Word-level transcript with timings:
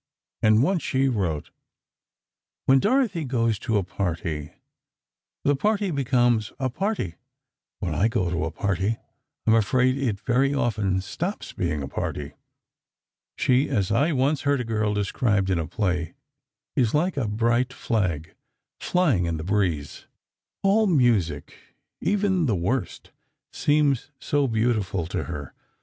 And 0.41 0.63
once 0.63 0.81
she 0.81 1.07
wrote: 1.07 1.51
"When 2.65 2.79
Dorothy 2.79 3.23
goes 3.23 3.59
to 3.59 3.77
a 3.77 3.83
party, 3.83 4.53
the 5.43 5.55
party 5.55 5.91
becomes 5.91 6.51
a 6.57 6.71
party: 6.71 7.17
When 7.81 7.93
I 7.93 8.07
go 8.07 8.31
to 8.31 8.45
a 8.45 8.49
party, 8.49 8.97
I'm 9.45 9.53
afraid 9.53 9.99
it 9.99 10.19
very 10.19 10.55
often 10.55 11.01
stops 11.01 11.53
being 11.53 11.83
a 11.83 11.87
party.... 11.87 12.33
She, 13.37 13.69
as 13.69 13.91
I 13.91 14.11
once 14.11 14.41
heard 14.41 14.61
a 14.61 14.63
girl 14.63 14.95
described 14.95 15.51
in 15.51 15.59
a 15.59 15.67
play, 15.67 16.15
is 16.75 16.95
like 16.95 17.15
a 17.15 17.27
bright 17.27 17.71
flag 17.71 18.33
flying 18.79 19.25
in 19.25 19.37
the 19.37 19.43
breeze. 19.43 20.07
"All 20.63 20.87
music, 20.87 21.53
even 22.01 22.47
the 22.47 22.55
worst, 22.55 23.11
seems 23.53 24.09
so 24.17 24.47
beautiful 24.47 25.05
to 25.05 25.25
her. 25.25 25.53